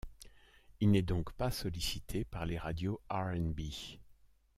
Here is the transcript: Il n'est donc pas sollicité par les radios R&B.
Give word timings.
Il 0.79 0.89
n'est 0.89 1.03
donc 1.03 1.31
pas 1.33 1.51
sollicité 1.51 2.25
par 2.25 2.47
les 2.47 2.57
radios 2.57 2.99
R&B. 3.11 3.61